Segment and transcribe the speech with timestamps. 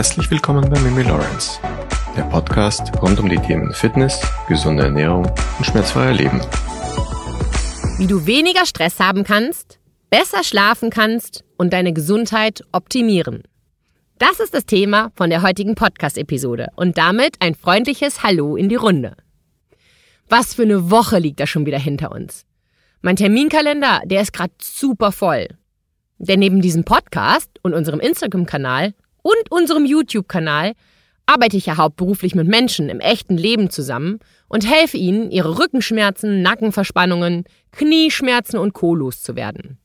[0.00, 1.60] Herzlich willkommen bei Mimi Lawrence,
[2.16, 5.26] der Podcast rund um die Themen Fitness, gesunde Ernährung
[5.58, 6.40] und schmerzfreier Leben.
[7.98, 9.78] Wie du weniger Stress haben kannst,
[10.08, 13.42] besser schlafen kannst und deine Gesundheit optimieren.
[14.16, 18.76] Das ist das Thema von der heutigen Podcast-Episode und damit ein freundliches Hallo in die
[18.76, 19.18] Runde.
[20.30, 22.46] Was für eine Woche liegt da schon wieder hinter uns.
[23.02, 25.48] Mein Terminkalender, der ist gerade super voll.
[26.16, 30.72] Denn neben diesem Podcast und unserem Instagram-Kanal und unserem YouTube-Kanal
[31.26, 36.42] arbeite ich ja hauptberuflich mit Menschen im echten Leben zusammen und helfe ihnen, ihre Rückenschmerzen,
[36.42, 38.94] Nackenverspannungen, Knieschmerzen und Co.
[38.94, 39.78] loszuwerden.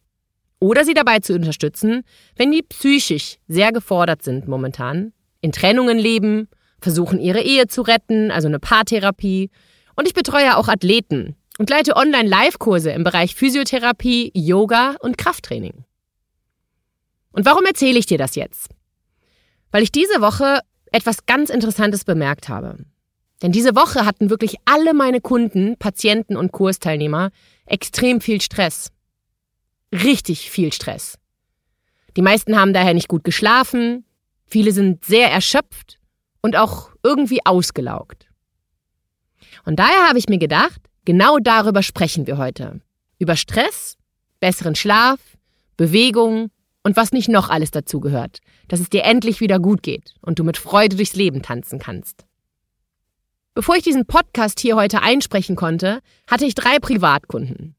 [0.59, 2.01] Oder sie dabei zu unterstützen,
[2.35, 6.47] wenn die psychisch sehr gefordert sind momentan, in Trennungen leben,
[6.81, 9.51] versuchen ihre Ehe zu retten, also eine Paartherapie.
[9.95, 15.85] Und ich betreue auch Athleten und leite Online-Live-Kurse im Bereich Physiotherapie, Yoga und Krafttraining.
[17.31, 18.74] Und warum erzähle ich dir das jetzt?
[19.75, 20.61] Weil ich diese Woche
[20.93, 22.77] etwas ganz Interessantes bemerkt habe.
[23.41, 27.29] Denn diese Woche hatten wirklich alle meine Kunden, Patienten und Kursteilnehmer
[27.65, 28.93] extrem viel Stress.
[29.91, 31.17] Richtig viel Stress.
[32.15, 34.05] Die meisten haben daher nicht gut geschlafen,
[34.45, 35.99] viele sind sehr erschöpft
[36.41, 38.29] und auch irgendwie ausgelaugt.
[39.65, 42.79] Und daher habe ich mir gedacht, genau darüber sprechen wir heute.
[43.19, 43.97] Über Stress,
[44.39, 45.19] besseren Schlaf,
[45.75, 46.49] Bewegung
[46.85, 50.37] und was nicht noch alles dazu gehört, dass es dir endlich wieder gut geht und
[50.37, 52.25] du mit Freude durchs Leben tanzen kannst.
[53.55, 57.75] Bevor ich diesen Podcast hier heute einsprechen konnte, hatte ich drei Privatkunden.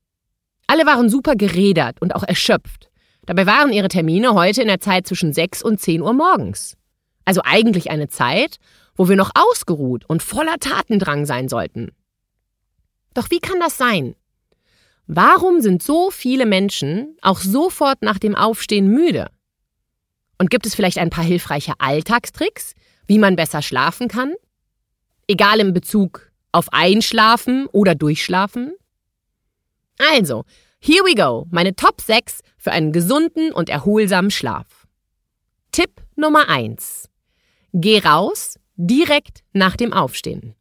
[0.66, 2.90] Alle waren super geredert und auch erschöpft.
[3.26, 6.76] Dabei waren ihre Termine heute in der Zeit zwischen 6 und 10 Uhr morgens.
[7.24, 8.56] Also eigentlich eine Zeit,
[8.96, 11.92] wo wir noch ausgeruht und voller Tatendrang sein sollten.
[13.14, 14.16] Doch wie kann das sein?
[15.06, 19.30] Warum sind so viele Menschen auch sofort nach dem Aufstehen müde?
[20.38, 22.74] Und gibt es vielleicht ein paar hilfreiche Alltagstricks,
[23.06, 24.34] wie man besser schlafen kann?
[25.28, 28.74] Egal im Bezug auf Einschlafen oder Durchschlafen?
[29.98, 30.44] Also,
[30.80, 34.86] here we go, meine Top 6 für einen gesunden und erholsamen Schlaf.
[35.70, 37.08] Tipp Nummer 1.
[37.72, 40.54] Geh raus direkt nach dem Aufstehen.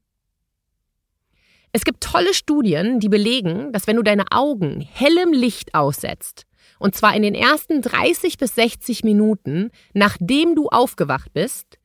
[1.75, 6.46] Es gibt tolle Studien, die belegen, dass wenn du deine Augen hellem Licht aussetzt,
[6.80, 11.78] und zwar in den ersten 30 bis 60 Minuten, nachdem du aufgewacht bist,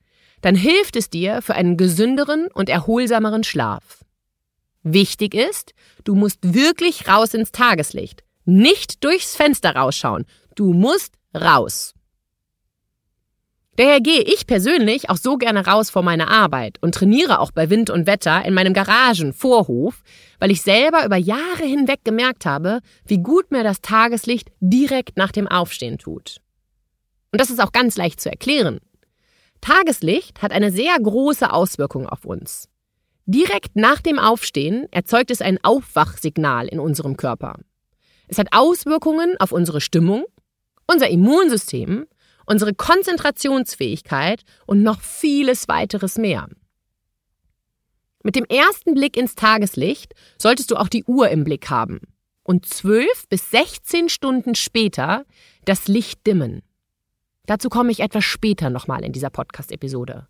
[0.42, 4.04] dann hilft es dir für einen gesünderen und erholsameren Schlaf.
[4.84, 5.72] Wichtig ist,
[6.04, 10.24] du musst wirklich raus ins Tageslicht, nicht durchs Fenster rausschauen,
[10.54, 11.94] du musst raus.
[13.80, 17.70] Daher gehe ich persönlich auch so gerne raus vor meiner Arbeit und trainiere auch bei
[17.70, 20.02] Wind und Wetter in meinem Garagenvorhof,
[20.38, 25.32] weil ich selber über Jahre hinweg gemerkt habe, wie gut mir das Tageslicht direkt nach
[25.32, 26.42] dem Aufstehen tut.
[27.32, 28.80] Und das ist auch ganz leicht zu erklären.
[29.62, 32.68] Tageslicht hat eine sehr große Auswirkung auf uns.
[33.24, 37.54] Direkt nach dem Aufstehen erzeugt es ein Aufwachsignal in unserem Körper.
[38.28, 40.26] Es hat Auswirkungen auf unsere Stimmung,
[40.86, 42.04] unser Immunsystem
[42.50, 46.48] unsere Konzentrationsfähigkeit und noch vieles weiteres mehr.
[48.24, 52.00] Mit dem ersten Blick ins Tageslicht solltest du auch die Uhr im Blick haben
[52.42, 55.24] und 12 bis 16 Stunden später
[55.64, 56.62] das Licht dimmen.
[57.46, 60.26] Dazu komme ich etwas später nochmal in dieser Podcast-Episode.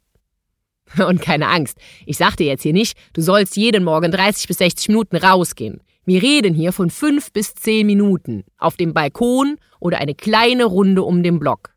[1.06, 4.58] Und keine Angst, ich sag dir jetzt hier nicht, du sollst jeden Morgen 30 bis
[4.58, 5.82] 60 Minuten rausgehen.
[6.04, 11.02] Wir reden hier von 5 bis 10 Minuten auf dem Balkon oder eine kleine Runde
[11.02, 11.74] um den Block.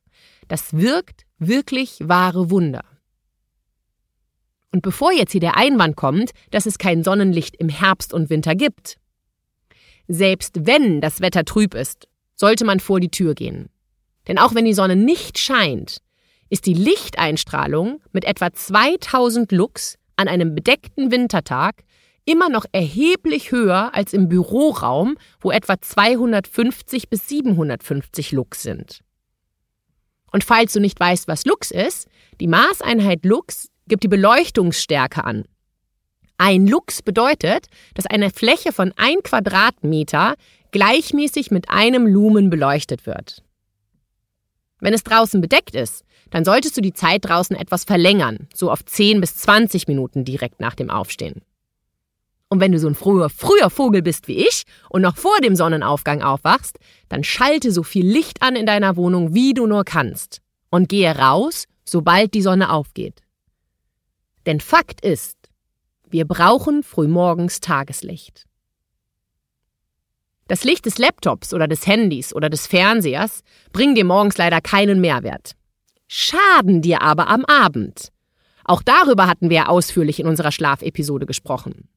[0.47, 2.83] Das wirkt wirklich wahre Wunder.
[4.71, 8.55] Und bevor jetzt hier der Einwand kommt, dass es kein Sonnenlicht im Herbst und Winter
[8.55, 8.97] gibt,
[10.07, 13.69] selbst wenn das Wetter trüb ist, sollte man vor die Tür gehen.
[14.27, 15.99] Denn auch wenn die Sonne nicht scheint,
[16.49, 21.83] ist die Lichteinstrahlung mit etwa 2000 Lux an einem bedeckten Wintertag
[22.25, 29.01] immer noch erheblich höher als im Büroraum, wo etwa 250 bis 750 Lux sind.
[30.33, 32.09] Und falls du nicht weißt, was Lux ist,
[32.41, 35.45] die Maßeinheit Lux gibt die Beleuchtungsstärke an.
[36.37, 40.33] Ein Lux bedeutet, dass eine Fläche von ein Quadratmeter
[40.71, 43.43] gleichmäßig mit einem Lumen beleuchtet wird.
[44.79, 48.83] Wenn es draußen bedeckt ist, dann solltest du die Zeit draußen etwas verlängern, so auf
[48.83, 51.43] 10 bis 20 Minuten direkt nach dem Aufstehen.
[52.53, 55.55] Und wenn du so ein früher, früher Vogel bist wie ich und noch vor dem
[55.55, 56.77] Sonnenaufgang aufwachst,
[57.09, 60.39] dann schalte so viel Licht an in deiner Wohnung, wie du nur kannst.
[60.69, 63.21] Und gehe raus, sobald die Sonne aufgeht.
[64.45, 65.35] Denn Fakt ist,
[66.07, 68.45] wir brauchen frühmorgens Tageslicht.
[70.47, 73.41] Das Licht des Laptops oder des Handys oder des Fernsehers
[73.71, 75.53] bringt dir morgens leider keinen Mehrwert.
[76.07, 78.09] schaden dir aber am Abend.
[78.63, 81.89] Auch darüber hatten wir ausführlich in unserer Schlafepisode gesprochen.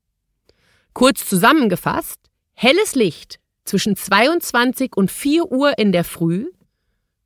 [0.96, 2.18] Kurz zusammengefasst,
[2.54, 6.46] helles Licht zwischen 22 und 4 Uhr in der Früh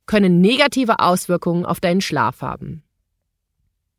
[0.05, 2.83] können negative Auswirkungen auf deinen Schlaf haben.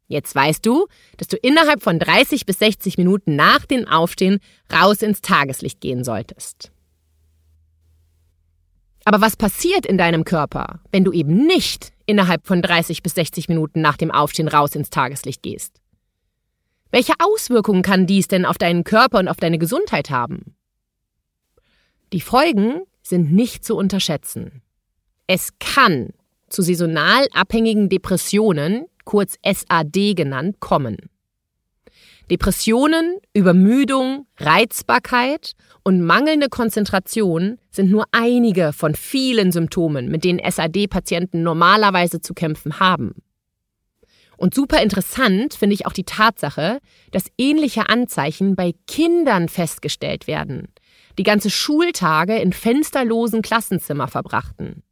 [0.08, 4.40] Jetzt weißt du, dass du innerhalb von 30 bis 60 Minuten nach dem Aufstehen
[4.70, 6.70] raus ins Tageslicht gehen solltest.
[9.06, 13.48] Aber was passiert in deinem Körper, wenn du eben nicht innerhalb von 30 bis 60
[13.48, 15.81] Minuten nach dem Aufstehen raus ins Tageslicht gehst?
[16.93, 20.55] Welche Auswirkungen kann dies denn auf deinen Körper und auf deine Gesundheit haben?
[22.12, 24.61] Die Folgen sind nicht zu unterschätzen.
[25.27, 26.11] Es kann
[26.50, 30.99] zu saisonal abhängigen Depressionen, kurz SAD genannt, kommen.
[32.31, 35.53] Depressionen, Übermüdung, Reizbarkeit
[35.83, 42.81] und mangelnde Konzentration sind nur einige von vielen Symptomen, mit denen SAD-Patienten normalerweise zu kämpfen
[42.81, 43.15] haben.
[44.43, 46.81] Und super interessant finde ich auch die Tatsache,
[47.12, 50.67] dass ähnliche Anzeichen bei Kindern festgestellt werden,
[51.17, 54.83] die ganze Schultage in fensterlosen Klassenzimmer verbrachten.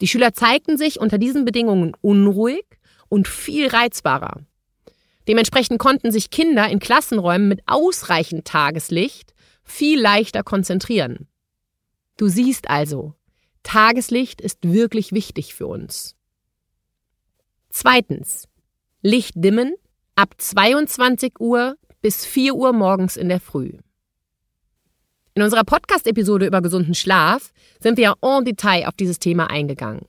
[0.00, 2.64] Die Schüler zeigten sich unter diesen Bedingungen unruhig
[3.08, 4.40] und viel reizbarer.
[5.28, 9.32] Dementsprechend konnten sich Kinder in Klassenräumen mit ausreichend Tageslicht
[9.62, 11.28] viel leichter konzentrieren.
[12.16, 13.14] Du siehst also,
[13.62, 16.16] Tageslicht ist wirklich wichtig für uns.
[17.70, 18.48] Zweitens,
[19.06, 19.76] Licht dimmen
[20.16, 23.70] ab 22 Uhr bis 4 Uhr morgens in der Früh.
[25.34, 30.06] In unserer Podcast-Episode über gesunden Schlaf sind wir en Detail auf dieses Thema eingegangen.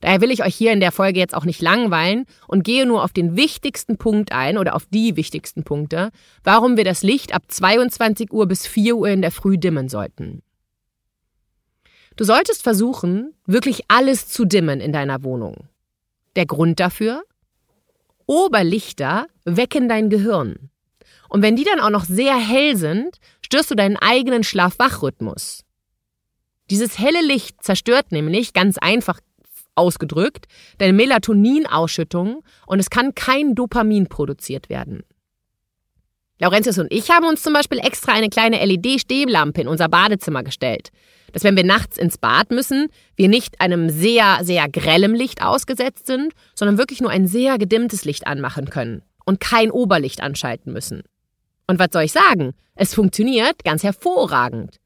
[0.00, 3.04] Daher will ich euch hier in der Folge jetzt auch nicht langweilen und gehe nur
[3.04, 6.08] auf den wichtigsten Punkt ein oder auf die wichtigsten Punkte,
[6.42, 10.40] warum wir das Licht ab 22 Uhr bis 4 Uhr in der Früh dimmen sollten.
[12.16, 15.68] Du solltest versuchen, wirklich alles zu dimmen in deiner Wohnung.
[16.34, 17.24] Der Grund dafür?
[18.28, 20.68] Oberlichter wecken dein Gehirn.
[21.30, 25.64] Und wenn die dann auch noch sehr hell sind, störst du deinen eigenen Schlaf-Wach-Rhythmus.
[26.70, 29.20] Dieses helle Licht zerstört nämlich, ganz einfach
[29.74, 30.46] ausgedrückt,
[30.76, 35.04] deine Melatoninausschüttung und es kann kein Dopamin produziert werden.
[36.38, 40.90] Laurentius und ich haben uns zum Beispiel extra eine kleine LED-Stehlampe in unser Badezimmer gestellt
[41.32, 46.06] dass wenn wir nachts ins Bad müssen, wir nicht einem sehr, sehr grellem Licht ausgesetzt
[46.06, 51.02] sind, sondern wirklich nur ein sehr gedimmtes Licht anmachen können und kein Oberlicht anschalten müssen.
[51.66, 52.54] Und was soll ich sagen?
[52.74, 54.78] Es funktioniert ganz hervorragend.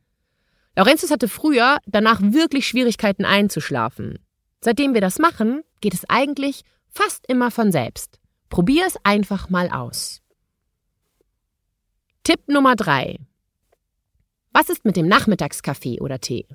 [0.75, 4.19] Laurentius hatte früher danach wirklich Schwierigkeiten einzuschlafen.
[4.60, 8.19] Seitdem wir das machen, geht es eigentlich fast immer von selbst.
[8.49, 10.22] Probier es einfach mal aus.
[12.25, 13.19] Tipp Nummer drei:
[14.53, 16.47] was ist mit dem Nachmittagskaffee oder Tee?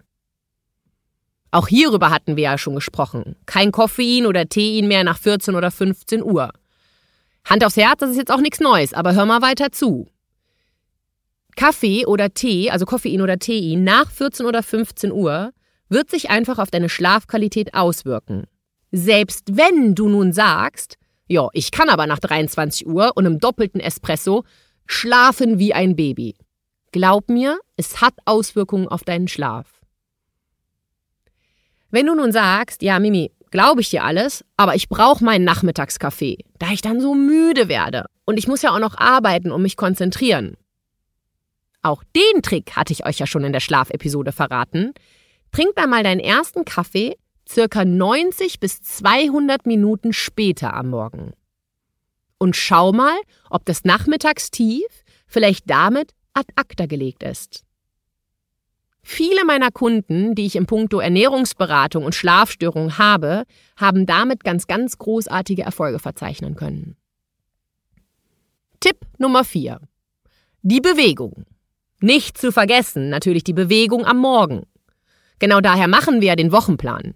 [1.52, 3.36] Auch hierüber hatten wir ja schon gesprochen.
[3.46, 6.54] Kein Koffein oder Tein mehr nach 14 oder 15 Uhr.
[7.44, 10.08] Hand aufs Herz, das ist jetzt auch nichts Neues, aber hör mal weiter zu.
[11.58, 15.52] Kaffee oder Tee, also Koffein oder Tein, nach 14 oder 15 Uhr
[15.90, 18.46] wird sich einfach auf deine Schlafqualität auswirken.
[18.94, 20.98] Selbst wenn du nun sagst,
[21.28, 24.46] ja, ich kann aber nach 23 Uhr und im doppelten Espresso
[24.88, 26.36] schlafen wie ein Baby.
[26.92, 29.82] Glaub mir, es hat Auswirkungen auf deinen Schlaf.
[31.92, 36.40] Wenn du nun sagst, ja, Mimi, glaube ich dir alles, aber ich brauche meinen Nachmittagskaffee,
[36.60, 39.78] da ich dann so müde werde und ich muss ja auch noch arbeiten und mich
[39.78, 40.58] konzentrieren.
[41.82, 44.94] Auch den Trick hatte ich euch ja schon in der Schlafepisode verraten.
[45.52, 47.16] Trink da mal deinen ersten Kaffee
[47.48, 51.34] circa 90 bis 200 Minuten später am Morgen.
[52.38, 53.18] Und schau mal,
[53.50, 54.86] ob das Nachmittagstief
[55.28, 57.64] vielleicht damit ad acta gelegt ist.
[59.02, 63.46] Viele meiner Kunden, die ich im Punkto Ernährungsberatung und Schlafstörung habe,
[63.78, 66.98] haben damit ganz, ganz großartige Erfolge verzeichnen können.
[68.82, 69.80] Tipp Nummer 4.
[70.62, 71.46] Die Bewegung.
[72.02, 74.64] Nicht zu vergessen, natürlich die Bewegung am Morgen.
[75.40, 77.16] Genau daher machen wir den Wochenplan.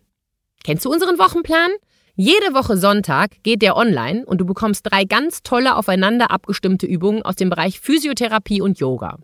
[0.64, 1.72] Kennst du unseren Wochenplan?
[2.16, 7.24] Jede Woche Sonntag geht der online und du bekommst drei ganz tolle aufeinander abgestimmte Übungen
[7.24, 9.18] aus dem Bereich Physiotherapie und Yoga.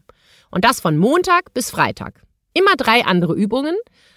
[0.52, 2.22] Und das von Montag bis Freitag.
[2.54, 3.76] Immer drei andere Übungen,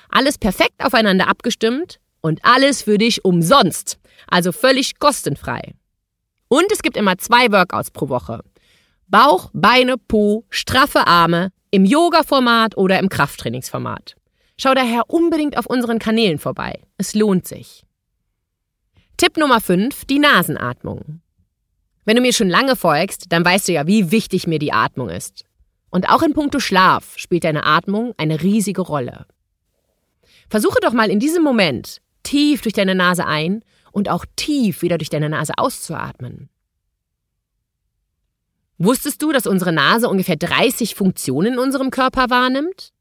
[0.09, 3.99] alles perfekt aufeinander abgestimmt und alles für dich umsonst,
[4.29, 5.75] also völlig kostenfrei.
[6.49, 8.41] Und es gibt immer zwei Workouts pro Woche.
[9.09, 14.17] Bauch, Beine, Po, straffe Arme, im Yoga-Format oder im Krafttrainingsformat.
[14.57, 16.81] Schau daher unbedingt auf unseren Kanälen vorbei.
[16.99, 17.85] Es lohnt sich.
[19.21, 21.21] Tipp Nummer 5, die Nasenatmung.
[22.07, 25.11] Wenn du mir schon lange folgst, dann weißt du ja, wie wichtig mir die Atmung
[25.11, 25.45] ist.
[25.91, 29.27] Und auch in puncto Schlaf spielt deine Atmung eine riesige Rolle.
[30.49, 33.63] Versuche doch mal in diesem Moment tief durch deine Nase ein
[33.93, 36.49] und auch tief wieder durch deine Nase auszuatmen.
[38.79, 42.95] Wusstest du, dass unsere Nase ungefähr 30 Funktionen in unserem Körper wahrnimmt?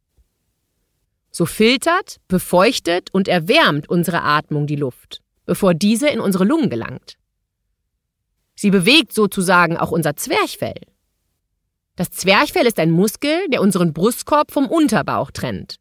[1.31, 7.17] So filtert, befeuchtet und erwärmt unsere Atmung die Luft, bevor diese in unsere Lungen gelangt.
[8.53, 10.79] Sie bewegt sozusagen auch unser Zwerchfell.
[11.95, 15.77] Das Zwerchfell ist ein Muskel, der unseren Brustkorb vom Unterbauch trennt.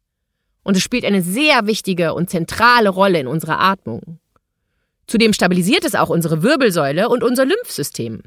[0.63, 4.19] Und es spielt eine sehr wichtige und zentrale Rolle in unserer Atmung.
[5.05, 8.23] Zudem stabilisiert es auch unsere Wirbelsäule und unser Lymphsystem.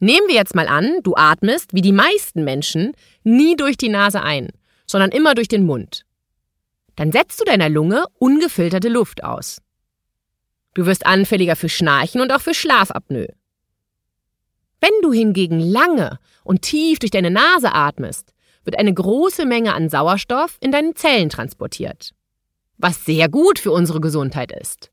[0.00, 2.92] Nehmen wir jetzt mal an, du atmest, wie die meisten Menschen,
[3.24, 4.50] nie durch die Nase ein,
[4.86, 6.04] sondern immer durch den Mund.
[6.94, 9.62] Dann setzt du deiner Lunge ungefilterte Luft aus.
[10.78, 13.26] Du wirst anfälliger für Schnarchen und auch für Schlafapnoe.
[14.80, 18.32] Wenn du hingegen lange und tief durch deine Nase atmest,
[18.62, 22.12] wird eine große Menge an Sauerstoff in deinen Zellen transportiert,
[22.76, 24.92] was sehr gut für unsere Gesundheit ist.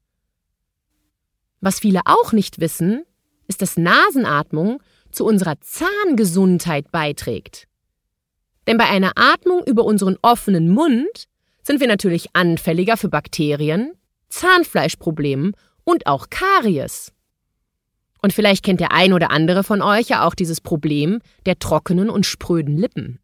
[1.61, 3.03] Was viele auch nicht wissen,
[3.47, 7.67] ist, dass Nasenatmung zu unserer Zahngesundheit beiträgt.
[8.65, 11.25] Denn bei einer Atmung über unseren offenen Mund
[11.61, 13.91] sind wir natürlich anfälliger für Bakterien,
[14.29, 17.13] Zahnfleischproblemen und auch Karies.
[18.21, 22.09] Und vielleicht kennt der ein oder andere von euch ja auch dieses Problem der trockenen
[22.09, 23.19] und spröden Lippen.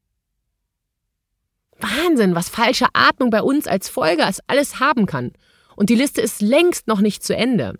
[1.79, 5.31] Wahnsinn, was falsche Atmung bei uns als Folge als alles haben kann.
[5.75, 7.75] Und die Liste ist längst noch nicht zu Ende.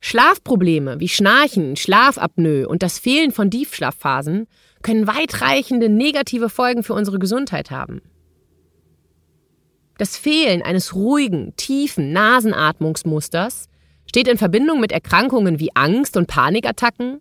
[0.00, 4.46] Schlafprobleme wie Schnarchen, Schlafapnoe und das Fehlen von Tiefschlafphasen
[4.82, 8.02] können weitreichende negative Folgen für unsere Gesundheit haben.
[10.02, 13.68] Das Fehlen eines ruhigen, tiefen Nasenatmungsmusters
[14.04, 17.20] steht in Verbindung mit Erkrankungen wie Angst- und Panikattacken,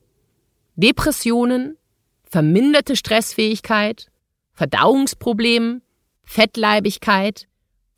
[0.76, 1.78] Depressionen,
[2.24, 4.08] verminderte Stressfähigkeit,
[4.54, 5.84] Verdauungsproblemen,
[6.24, 7.48] Fettleibigkeit,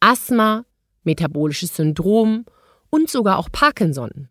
[0.02, 0.66] Asthma,
[1.06, 2.44] metabolisches Syndrom
[2.90, 4.28] und sogar auch Parkinson.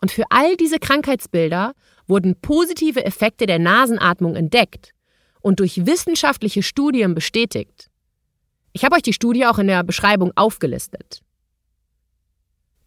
[0.00, 1.74] Und für all diese Krankheitsbilder
[2.06, 4.94] wurden positive Effekte der Nasenatmung entdeckt
[5.42, 7.89] und durch wissenschaftliche Studien bestätigt.
[8.72, 11.22] Ich habe euch die Studie auch in der Beschreibung aufgelistet.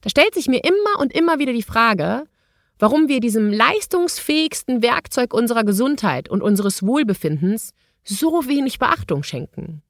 [0.02, 2.24] Da stellt sich mir immer und immer wieder die Frage,
[2.80, 7.74] warum wir diesem leistungsfähigsten Werkzeug unserer Gesundheit und unseres Wohlbefindens
[8.04, 9.82] so wenig Beachtung schenken.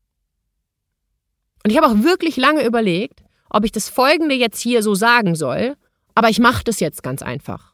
[1.63, 5.35] Und ich habe auch wirklich lange überlegt, ob ich das Folgende jetzt hier so sagen
[5.35, 5.75] soll,
[6.13, 7.73] aber ich mache das jetzt ganz einfach.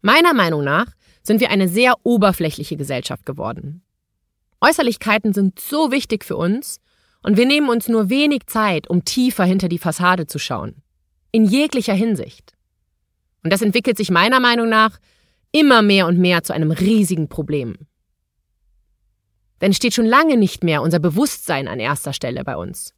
[0.00, 0.86] Meiner Meinung nach
[1.22, 3.82] sind wir eine sehr oberflächliche Gesellschaft geworden.
[4.60, 6.80] Äußerlichkeiten sind so wichtig für uns
[7.22, 10.82] und wir nehmen uns nur wenig Zeit, um tiefer hinter die Fassade zu schauen.
[11.30, 12.54] In jeglicher Hinsicht.
[13.44, 14.98] Und das entwickelt sich meiner Meinung nach
[15.52, 17.76] immer mehr und mehr zu einem riesigen Problem.
[19.60, 22.94] Denn es steht schon lange nicht mehr unser Bewusstsein an erster Stelle bei uns,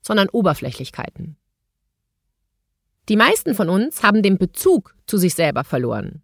[0.00, 1.36] sondern Oberflächlichkeiten.
[3.08, 6.22] Die meisten von uns haben den Bezug zu sich selber verloren.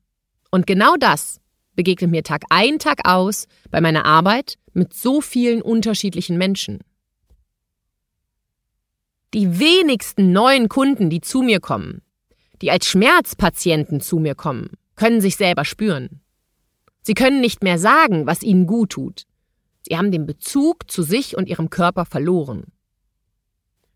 [0.50, 1.40] Und genau das
[1.78, 6.80] begegnet mir Tag ein, Tag aus bei meiner Arbeit mit so vielen unterschiedlichen Menschen.
[9.32, 12.02] Die wenigsten neuen Kunden, die zu mir kommen,
[12.62, 16.20] die als Schmerzpatienten zu mir kommen, können sich selber spüren.
[17.02, 19.22] Sie können nicht mehr sagen, was ihnen gut tut.
[19.88, 22.64] Sie haben den Bezug zu sich und ihrem Körper verloren.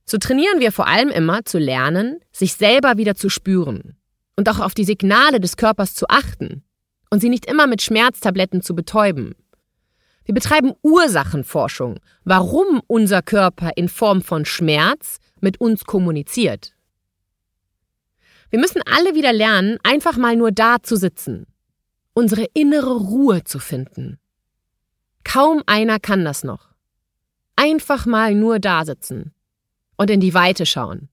[0.04, 3.96] So trainieren wir vor allem immer zu lernen, sich selber wieder zu spüren
[4.36, 6.62] und auch auf die Signale des Körpers zu achten
[7.12, 9.34] und sie nicht immer mit Schmerztabletten zu betäuben.
[10.24, 16.74] Wir betreiben Ursachenforschung, warum unser Körper in Form von Schmerz mit uns kommuniziert.
[18.48, 21.46] Wir müssen alle wieder lernen, einfach mal nur da zu sitzen,
[22.14, 24.18] unsere innere Ruhe zu finden.
[25.22, 26.70] Kaum einer kann das noch.
[27.56, 29.34] Einfach mal nur da sitzen
[29.96, 31.10] und in die Weite schauen.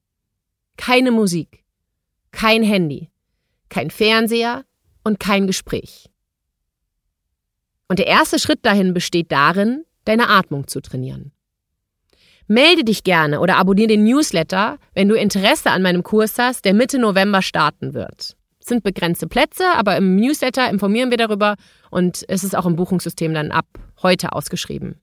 [0.78, 1.66] Keine Musik,
[2.32, 3.10] kein Handy,
[3.68, 4.64] kein Fernseher,
[5.04, 6.10] und kein Gespräch.
[7.88, 11.32] Und der erste Schritt dahin besteht darin, deine Atmung zu trainieren.
[12.48, 16.74] Melde dich gerne oder abonniere den Newsletter, wenn du Interesse an meinem Kurs hast, der
[16.74, 18.36] Mitte November starten wird.
[18.60, 21.56] Es sind begrenzte Plätze, aber im Newsletter informieren wir darüber
[21.92, 23.68] und es ist auch im Buchungssystem dann ab
[24.02, 25.00] heute ausgeschrieben.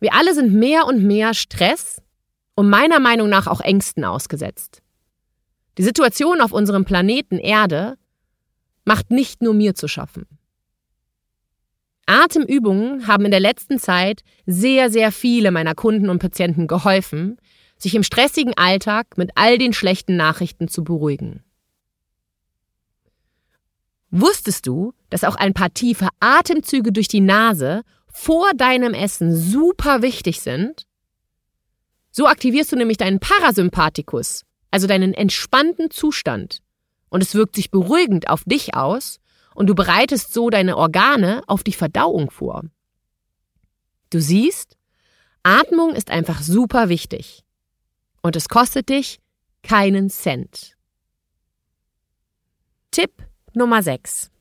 [0.00, 2.02] Wir alle sind mehr und mehr Stress
[2.54, 4.82] und meiner Meinung nach auch Ängsten ausgesetzt.
[5.78, 7.96] Die Situation auf unserem Planeten Erde
[8.84, 10.26] macht nicht nur mir zu schaffen.
[12.06, 17.38] Atemübungen haben in der letzten Zeit sehr, sehr viele meiner Kunden und Patienten geholfen,
[17.78, 21.42] sich im stressigen Alltag mit all den schlechten Nachrichten zu beruhigen.
[24.10, 30.02] Wusstest du, dass auch ein paar tiefe Atemzüge durch die Nase vor deinem Essen super
[30.02, 30.86] wichtig sind?
[32.12, 36.60] So aktivierst du nämlich deinen Parasympathikus, also deinen entspannten Zustand.
[37.14, 39.20] Und es wirkt sich beruhigend auf dich aus
[39.54, 42.64] und du bereitest so deine Organe auf die Verdauung vor.
[44.10, 44.76] Du siehst,
[45.44, 47.44] Atmung ist einfach super wichtig.
[48.20, 49.20] Und es kostet dich
[49.62, 50.76] keinen Cent.
[52.90, 53.12] Tipp
[53.52, 54.32] Nummer 6.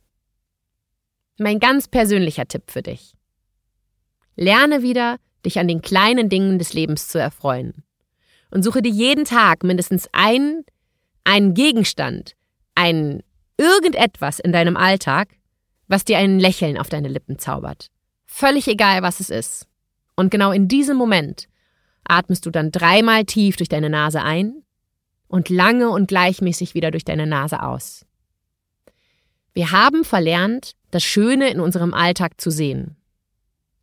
[1.37, 3.13] Mein ganz persönlicher Tipp für dich.
[4.35, 7.83] Lerne wieder, dich an den kleinen Dingen des Lebens zu erfreuen.
[8.49, 10.65] Und suche dir jeden Tag mindestens einen,
[11.23, 12.35] einen Gegenstand,
[12.75, 13.23] ein
[13.57, 15.29] irgendetwas in deinem Alltag,
[15.87, 17.87] was dir ein Lächeln auf deine Lippen zaubert.
[18.25, 19.67] Völlig egal, was es ist.
[20.15, 21.47] Und genau in diesem Moment
[22.03, 24.63] atmest du dann dreimal tief durch deine Nase ein
[25.27, 28.05] und lange und gleichmäßig wieder durch deine Nase aus.
[29.53, 32.95] Wir haben verlernt, das Schöne in unserem Alltag zu sehen.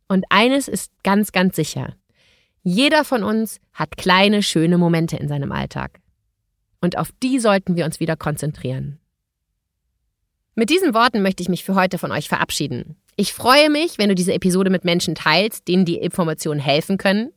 [0.07, 1.95] Und eines ist ganz, ganz sicher.
[2.63, 6.00] Jeder von uns hat kleine, schöne Momente in seinem Alltag.
[6.81, 8.99] Und auf die sollten wir uns wieder konzentrieren.
[10.55, 12.97] Mit diesen Worten möchte ich mich für heute von euch verabschieden.
[13.15, 17.31] Ich freue mich, wenn du diese Episode mit Menschen teilst, denen die Informationen helfen können.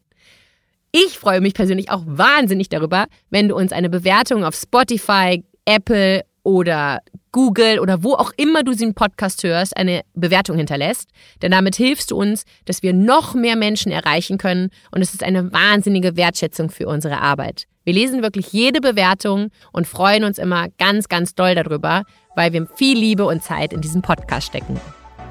[0.90, 6.24] Ich freue mich persönlich auch wahnsinnig darüber, wenn du uns eine Bewertung auf Spotify, Apple
[6.42, 7.00] oder
[7.34, 11.10] Google oder wo auch immer du diesen Podcast hörst, eine Bewertung hinterlässt.
[11.42, 15.24] Denn damit hilfst du uns, dass wir noch mehr Menschen erreichen können und es ist
[15.24, 17.64] eine wahnsinnige Wertschätzung für unsere Arbeit.
[17.82, 22.04] Wir lesen wirklich jede Bewertung und freuen uns immer ganz, ganz doll darüber,
[22.36, 24.80] weil wir viel Liebe und Zeit in diesen Podcast stecken.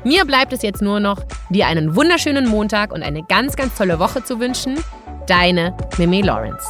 [0.03, 3.97] Mir bleibt es jetzt nur noch, dir einen wunderschönen Montag und eine ganz, ganz tolle
[3.97, 4.77] Woche zu wünschen.
[5.25, 6.67] Deine Mimi Lawrence.